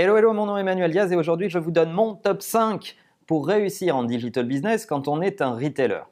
Hello, 0.00 0.16
hello, 0.16 0.32
mon 0.32 0.46
nom 0.46 0.56
est 0.56 0.60
Emmanuel 0.60 0.92
Diaz 0.92 1.10
et 1.10 1.16
aujourd'hui 1.16 1.50
je 1.50 1.58
vous 1.58 1.72
donne 1.72 1.90
mon 1.90 2.14
top 2.14 2.40
5 2.40 2.94
pour 3.26 3.48
réussir 3.48 3.96
en 3.96 4.04
digital 4.04 4.46
business 4.46 4.86
quand 4.86 5.08
on 5.08 5.20
est 5.20 5.42
un 5.42 5.54
retailer. 5.54 6.02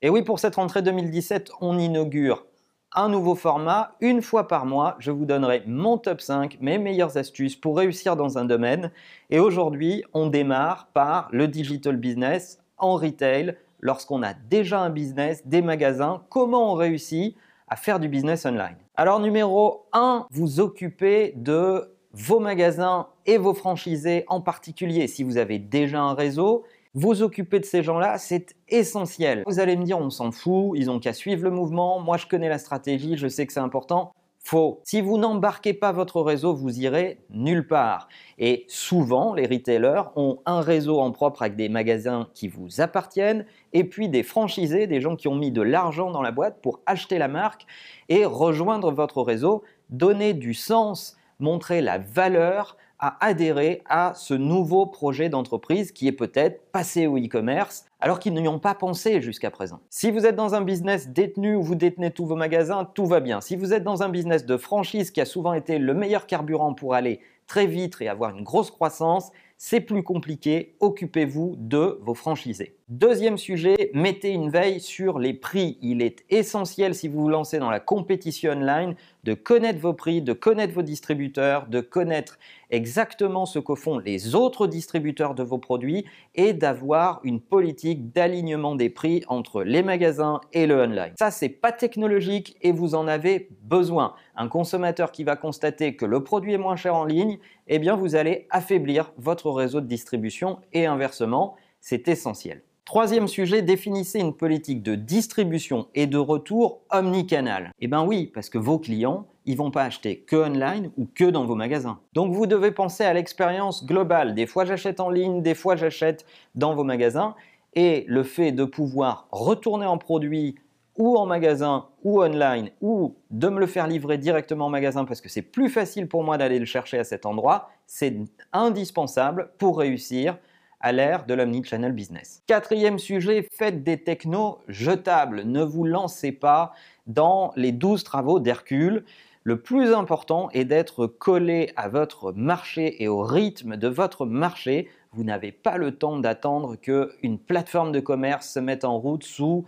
Et 0.00 0.08
oui, 0.08 0.22
pour 0.22 0.38
cette 0.38 0.54
rentrée 0.54 0.80
2017, 0.80 1.50
on 1.60 1.78
inaugure 1.78 2.46
un 2.94 3.10
nouveau 3.10 3.34
format. 3.34 3.94
Une 4.00 4.22
fois 4.22 4.48
par 4.48 4.64
mois, 4.64 4.96
je 5.00 5.10
vous 5.10 5.26
donnerai 5.26 5.62
mon 5.66 5.98
top 5.98 6.22
5, 6.22 6.56
mes 6.62 6.78
meilleures 6.78 7.18
astuces 7.18 7.56
pour 7.56 7.76
réussir 7.76 8.16
dans 8.16 8.38
un 8.38 8.46
domaine. 8.46 8.90
Et 9.28 9.38
aujourd'hui, 9.38 10.02
on 10.14 10.28
démarre 10.28 10.88
par 10.94 11.28
le 11.30 11.46
digital 11.46 11.98
business 11.98 12.58
en 12.78 12.94
retail. 12.94 13.58
Lorsqu'on 13.80 14.22
a 14.22 14.32
déjà 14.32 14.80
un 14.80 14.88
business, 14.88 15.46
des 15.46 15.60
magasins, 15.60 16.22
comment 16.30 16.72
on 16.72 16.74
réussit 16.74 17.36
à 17.70 17.76
faire 17.76 18.00
du 18.00 18.08
business 18.08 18.44
online 18.44 18.76
Alors 18.96 19.20
numéro 19.20 19.86
1, 19.92 20.26
vous 20.30 20.60
occupez 20.60 21.32
de 21.36 21.96
vos 22.12 22.40
magasins 22.40 23.06
et 23.24 23.38
vos 23.38 23.54
franchisés 23.54 24.24
en 24.28 24.40
particulier 24.40 25.06
si 25.06 25.22
vous 25.22 25.38
avez 25.38 25.58
déjà 25.58 26.00
un 26.00 26.14
réseau 26.14 26.64
vous 26.94 27.22
occuper 27.22 27.60
de 27.60 27.64
ces 27.64 27.82
gens-là, 27.82 28.18
c'est 28.18 28.56
essentiel. 28.68 29.44
Vous 29.46 29.60
allez 29.60 29.76
me 29.76 29.84
dire, 29.84 29.98
on 29.98 30.10
s'en 30.10 30.32
fout, 30.32 30.72
ils 30.74 30.90
ont 30.90 30.98
qu'à 30.98 31.12
suivre 31.12 31.44
le 31.44 31.50
mouvement, 31.50 32.00
moi 32.00 32.16
je 32.16 32.26
connais 32.26 32.48
la 32.48 32.58
stratégie, 32.58 33.16
je 33.16 33.28
sais 33.28 33.46
que 33.46 33.52
c'est 33.52 33.60
important. 33.60 34.12
Faux. 34.42 34.80
Si 34.84 35.02
vous 35.02 35.18
n'embarquez 35.18 35.74
pas 35.74 35.92
votre 35.92 36.22
réseau, 36.22 36.54
vous 36.54 36.80
irez 36.80 37.20
nulle 37.28 37.66
part. 37.66 38.08
Et 38.38 38.64
souvent, 38.68 39.34
les 39.34 39.46
retailers 39.46 40.10
ont 40.16 40.38
un 40.46 40.60
réseau 40.60 40.98
en 40.98 41.12
propre 41.12 41.42
avec 41.42 41.56
des 41.56 41.68
magasins 41.68 42.26
qui 42.32 42.48
vous 42.48 42.80
appartiennent 42.80 43.44
et 43.74 43.84
puis 43.84 44.08
des 44.08 44.22
franchisés, 44.22 44.86
des 44.86 45.00
gens 45.00 45.14
qui 45.14 45.28
ont 45.28 45.34
mis 45.34 45.52
de 45.52 45.60
l'argent 45.60 46.10
dans 46.10 46.22
la 46.22 46.32
boîte 46.32 46.62
pour 46.62 46.80
acheter 46.86 47.18
la 47.18 47.28
marque 47.28 47.66
et 48.08 48.24
rejoindre 48.24 48.90
votre 48.90 49.22
réseau, 49.22 49.62
donner 49.90 50.32
du 50.32 50.54
sens, 50.54 51.16
montrer 51.38 51.82
la 51.82 51.98
valeur 51.98 52.76
à 52.98 53.24
adhérer 53.24 53.82
à 53.88 54.14
ce 54.14 54.34
nouveau 54.34 54.86
projet 54.86 55.28
d'entreprise 55.28 55.92
qui 55.92 56.08
est 56.08 56.12
peut-être 56.12 56.70
passé 56.72 57.06
au 57.06 57.18
e-commerce 57.18 57.84
alors 58.00 58.18
qu'ils 58.18 58.34
n'y 58.34 58.48
ont 58.48 58.58
pas 58.58 58.74
pensé 58.74 59.20
jusqu'à 59.20 59.50
présent. 59.50 59.80
Si 59.90 60.10
vous 60.10 60.26
êtes 60.26 60.36
dans 60.36 60.54
un 60.54 60.62
business 60.62 61.08
détenu 61.08 61.54
où 61.54 61.62
vous 61.62 61.74
détenez 61.74 62.10
tous 62.10 62.26
vos 62.26 62.36
magasins, 62.36 62.84
tout 62.84 63.06
va 63.06 63.20
bien. 63.20 63.40
Si 63.40 63.56
vous 63.56 63.72
êtes 63.72 63.84
dans 63.84 64.02
un 64.02 64.08
business 64.08 64.46
de 64.46 64.56
franchise 64.56 65.10
qui 65.10 65.20
a 65.20 65.24
souvent 65.24 65.52
été 65.52 65.78
le 65.78 65.94
meilleur 65.94 66.26
carburant 66.26 66.74
pour 66.74 66.94
aller 66.94 67.20
très 67.46 67.66
vite 67.66 67.96
et 68.00 68.08
avoir 68.08 68.36
une 68.36 68.44
grosse 68.44 68.70
croissance, 68.70 69.30
c'est 69.62 69.80
plus 69.80 70.02
compliqué, 70.02 70.74
occupez-vous 70.80 71.54
de 71.58 71.98
vos 72.00 72.14
franchisés. 72.14 72.76
Deuxième 72.88 73.36
sujet, 73.36 73.90
mettez 73.92 74.30
une 74.30 74.48
veille 74.48 74.80
sur 74.80 75.18
les 75.18 75.34
prix. 75.34 75.76
Il 75.82 76.00
est 76.00 76.24
essentiel 76.30 76.94
si 76.94 77.08
vous 77.08 77.20
vous 77.20 77.28
lancez 77.28 77.58
dans 77.58 77.68
la 77.70 77.78
compétition 77.78 78.52
online 78.52 78.94
de 79.24 79.34
connaître 79.34 79.78
vos 79.78 79.92
prix, 79.92 80.22
de 80.22 80.32
connaître 80.32 80.72
vos 80.72 80.80
distributeurs, 80.80 81.66
de 81.66 81.80
connaître 81.80 82.38
exactement 82.70 83.44
ce 83.44 83.58
que 83.58 83.74
font 83.74 83.98
les 83.98 84.34
autres 84.34 84.66
distributeurs 84.66 85.34
de 85.34 85.42
vos 85.42 85.58
produits 85.58 86.06
et 86.36 86.54
d'avoir 86.54 87.20
une 87.22 87.40
politique 87.40 87.89
d'alignement 87.96 88.74
des 88.74 88.90
prix 88.90 89.22
entre 89.28 89.62
les 89.62 89.82
magasins 89.82 90.40
et 90.52 90.66
le 90.66 90.80
online. 90.80 91.12
Ça, 91.18 91.30
c'est 91.30 91.48
pas 91.48 91.72
technologique 91.72 92.56
et 92.62 92.72
vous 92.72 92.94
en 92.94 93.06
avez 93.06 93.48
besoin. 93.62 94.14
Un 94.36 94.48
consommateur 94.48 95.12
qui 95.12 95.24
va 95.24 95.36
constater 95.36 95.96
que 95.96 96.04
le 96.04 96.22
produit 96.22 96.54
est 96.54 96.58
moins 96.58 96.76
cher 96.76 96.94
en 96.94 97.04
ligne, 97.04 97.38
eh 97.68 97.78
bien, 97.78 97.96
vous 97.96 98.14
allez 98.14 98.46
affaiblir 98.50 99.12
votre 99.16 99.50
réseau 99.50 99.80
de 99.80 99.86
distribution 99.86 100.58
et 100.72 100.86
inversement, 100.86 101.56
c'est 101.80 102.08
essentiel. 102.08 102.62
Troisième 102.90 103.28
sujet, 103.28 103.62
définissez 103.62 104.18
une 104.18 104.34
politique 104.34 104.82
de 104.82 104.96
distribution 104.96 105.86
et 105.94 106.08
de 106.08 106.18
retour 106.18 106.80
omnicanal. 106.90 107.70
Eh 107.78 107.86
bien 107.86 108.04
oui, 108.04 108.26
parce 108.34 108.50
que 108.50 108.58
vos 108.58 108.80
clients, 108.80 109.28
ils 109.46 109.56
vont 109.56 109.70
pas 109.70 109.84
acheter 109.84 110.18
que 110.18 110.34
online 110.34 110.90
ou 110.96 111.06
que 111.06 111.24
dans 111.24 111.44
vos 111.44 111.54
magasins. 111.54 112.00
Donc 112.14 112.32
vous 112.32 112.46
devez 112.46 112.72
penser 112.72 113.04
à 113.04 113.12
l'expérience 113.12 113.86
globale. 113.86 114.34
Des 114.34 114.46
fois 114.46 114.64
j'achète 114.64 114.98
en 114.98 115.08
ligne, 115.08 115.40
des 115.40 115.54
fois 115.54 115.76
j'achète 115.76 116.26
dans 116.56 116.74
vos 116.74 116.82
magasins. 116.82 117.36
Et 117.74 118.04
le 118.08 118.22
fait 118.22 118.52
de 118.52 118.64
pouvoir 118.64 119.28
retourner 119.30 119.86
en 119.86 119.98
produit 119.98 120.56
ou 120.96 121.16
en 121.16 121.26
magasin 121.26 121.86
ou 122.02 122.22
online 122.22 122.70
ou 122.80 123.16
de 123.30 123.48
me 123.48 123.60
le 123.60 123.66
faire 123.66 123.86
livrer 123.86 124.18
directement 124.18 124.66
en 124.66 124.70
magasin 124.70 125.04
parce 125.04 125.20
que 125.20 125.28
c'est 125.28 125.42
plus 125.42 125.70
facile 125.70 126.08
pour 126.08 126.24
moi 126.24 126.36
d'aller 126.36 126.58
le 126.58 126.66
chercher 126.66 126.98
à 126.98 127.04
cet 127.04 127.26
endroit, 127.26 127.70
c'est 127.86 128.16
indispensable 128.52 129.50
pour 129.58 129.78
réussir 129.78 130.36
à 130.80 130.92
l'ère 130.92 131.26
de 131.26 131.34
l'omnichannel 131.34 131.92
business. 131.92 132.42
Quatrième 132.46 132.98
sujet, 132.98 133.46
faites 133.52 133.84
des 133.84 134.02
technos 134.02 134.58
jetables. 134.68 135.42
Ne 135.42 135.62
vous 135.62 135.84
lancez 135.84 136.32
pas 136.32 136.72
dans 137.06 137.52
les 137.56 137.72
12 137.72 138.02
travaux 138.02 138.40
d'Hercule. 138.40 139.04
Le 139.42 139.60
plus 139.60 139.92
important 139.92 140.50
est 140.52 140.64
d'être 140.64 141.06
collé 141.06 141.72
à 141.76 141.88
votre 141.88 142.32
marché 142.32 143.02
et 143.02 143.08
au 143.08 143.22
rythme 143.22 143.76
de 143.76 143.88
votre 143.88 144.26
marché. 144.26 144.88
Vous 145.12 145.24
n'avez 145.24 145.50
pas 145.50 145.76
le 145.76 145.96
temps 145.96 146.18
d'attendre 146.18 146.76
qu'une 146.76 147.38
plateforme 147.38 147.90
de 147.90 147.98
commerce 147.98 148.48
se 148.48 148.60
mette 148.60 148.84
en 148.84 148.98
route 148.98 149.24
sous 149.24 149.64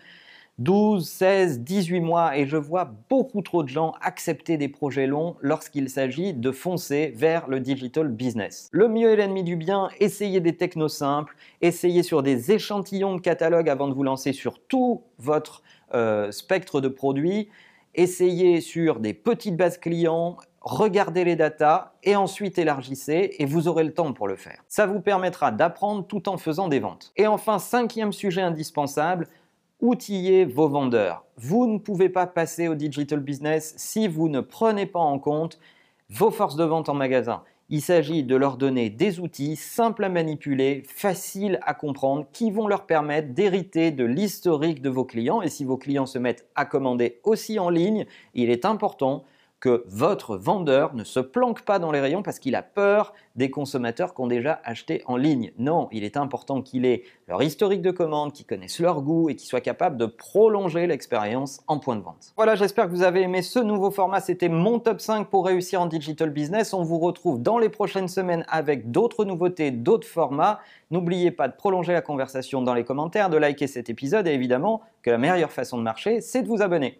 12, 0.58 1.08
16, 1.08 1.60
18 1.60 2.00
mois 2.00 2.36
et 2.36 2.46
je 2.46 2.56
vois 2.56 2.92
beaucoup 3.08 3.42
trop 3.42 3.64
de 3.64 3.68
gens 3.68 3.94
accepter 4.00 4.56
des 4.56 4.68
projets 4.68 5.08
longs 5.08 5.34
lorsqu'il 5.40 5.88
s'agit 5.88 6.34
de 6.34 6.52
foncer 6.52 7.12
vers 7.16 7.48
le 7.48 7.58
digital 7.58 8.08
business. 8.08 8.68
Le 8.70 8.86
mieux 8.86 9.10
est 9.10 9.16
l'ennemi 9.16 9.42
du 9.42 9.56
bien, 9.56 9.88
essayez 9.98 10.40
des 10.40 10.56
technos 10.56 10.88
simples, 10.88 11.34
essayez 11.60 12.04
sur 12.04 12.22
des 12.22 12.52
échantillons 12.52 13.16
de 13.16 13.20
catalogue 13.20 13.68
avant 13.68 13.88
de 13.88 13.94
vous 13.94 14.04
lancer 14.04 14.32
sur 14.32 14.60
tout 14.60 15.02
votre 15.18 15.62
euh, 15.94 16.30
spectre 16.30 16.80
de 16.80 16.88
produits, 16.88 17.48
essayez 17.94 18.60
sur 18.60 19.00
des 19.00 19.14
petites 19.14 19.56
bases 19.56 19.78
clients, 19.78 20.36
regardez 20.62 21.24
les 21.24 21.36
datas 21.36 21.92
et 22.02 22.16
ensuite 22.16 22.58
élargissez 22.58 23.36
et 23.38 23.44
vous 23.44 23.68
aurez 23.68 23.84
le 23.84 23.92
temps 23.92 24.12
pour 24.12 24.28
le 24.28 24.36
faire. 24.36 24.62
Ça 24.68 24.86
vous 24.86 25.00
permettra 25.00 25.50
d'apprendre 25.50 26.06
tout 26.06 26.28
en 26.28 26.38
faisant 26.38 26.68
des 26.68 26.80
ventes. 26.80 27.12
Et 27.16 27.26
enfin, 27.26 27.58
cinquième 27.58 28.12
sujet 28.12 28.42
indispensable, 28.42 29.28
outiller 29.80 30.44
vos 30.44 30.68
vendeurs. 30.68 31.24
Vous 31.36 31.66
ne 31.66 31.78
pouvez 31.78 32.08
pas 32.08 32.26
passer 32.26 32.68
au 32.68 32.74
digital 32.74 33.20
business 33.20 33.74
si 33.76 34.06
vous 34.06 34.28
ne 34.28 34.40
prenez 34.40 34.86
pas 34.86 35.00
en 35.00 35.18
compte 35.18 35.58
vos 36.08 36.30
forces 36.30 36.56
de 36.56 36.64
vente 36.64 36.88
en 36.88 36.94
magasin. 36.94 37.42
Il 37.68 37.80
s'agit 37.80 38.22
de 38.22 38.36
leur 38.36 38.58
donner 38.58 38.90
des 38.90 39.18
outils 39.18 39.56
simples 39.56 40.04
à 40.04 40.10
manipuler, 40.10 40.82
faciles 40.86 41.58
à 41.62 41.72
comprendre, 41.72 42.26
qui 42.32 42.50
vont 42.50 42.66
leur 42.66 42.84
permettre 42.86 43.32
d'hériter 43.32 43.90
de 43.90 44.04
l'historique 44.04 44.82
de 44.82 44.90
vos 44.90 45.06
clients. 45.06 45.40
Et 45.40 45.48
si 45.48 45.64
vos 45.64 45.78
clients 45.78 46.06
se 46.06 46.18
mettent 46.18 46.46
à 46.54 46.66
commander 46.66 47.20
aussi 47.24 47.58
en 47.58 47.70
ligne, 47.70 48.04
il 48.34 48.50
est 48.50 48.66
important 48.66 49.24
que 49.62 49.84
votre 49.86 50.36
vendeur 50.36 50.92
ne 50.96 51.04
se 51.04 51.20
planque 51.20 51.62
pas 51.62 51.78
dans 51.78 51.92
les 51.92 52.00
rayons 52.00 52.24
parce 52.24 52.40
qu'il 52.40 52.56
a 52.56 52.62
peur 52.62 53.14
des 53.36 53.48
consommateurs 53.48 54.12
qui 54.12 54.20
ont 54.20 54.26
déjà 54.26 54.60
acheté 54.64 55.02
en 55.06 55.16
ligne. 55.16 55.52
Non, 55.56 55.88
il 55.92 56.02
est 56.02 56.16
important 56.16 56.62
qu'il 56.62 56.84
ait 56.84 57.04
leur 57.28 57.40
historique 57.44 57.80
de 57.80 57.92
commande, 57.92 58.32
qu'ils 58.32 58.44
connaissent 58.44 58.80
leur 58.80 59.02
goût 59.02 59.30
et 59.30 59.36
qu'ils 59.36 59.48
soient 59.48 59.60
capables 59.60 59.96
de 59.96 60.06
prolonger 60.06 60.88
l'expérience 60.88 61.60
en 61.68 61.78
point 61.78 61.94
de 61.94 62.02
vente. 62.02 62.32
Voilà, 62.36 62.56
j'espère 62.56 62.86
que 62.86 62.90
vous 62.90 63.04
avez 63.04 63.22
aimé 63.22 63.40
ce 63.40 63.60
nouveau 63.60 63.92
format. 63.92 64.20
C'était 64.20 64.48
mon 64.48 64.80
top 64.80 65.00
5 65.00 65.28
pour 65.28 65.46
réussir 65.46 65.80
en 65.80 65.86
digital 65.86 66.30
business. 66.30 66.74
On 66.74 66.82
vous 66.82 66.98
retrouve 66.98 67.40
dans 67.40 67.58
les 67.58 67.68
prochaines 67.68 68.08
semaines 68.08 68.44
avec 68.48 68.90
d'autres 68.90 69.24
nouveautés, 69.24 69.70
d'autres 69.70 70.08
formats. 70.08 70.58
N'oubliez 70.90 71.30
pas 71.30 71.46
de 71.46 71.54
prolonger 71.54 71.92
la 71.92 72.02
conversation 72.02 72.62
dans 72.62 72.74
les 72.74 72.82
commentaires, 72.82 73.30
de 73.30 73.36
liker 73.36 73.68
cet 73.68 73.88
épisode 73.88 74.26
et 74.26 74.32
évidemment 74.32 74.80
que 75.02 75.10
la 75.10 75.18
meilleure 75.18 75.52
façon 75.52 75.78
de 75.78 75.84
marcher, 75.84 76.20
c'est 76.20 76.42
de 76.42 76.48
vous 76.48 76.62
abonner. 76.62 76.98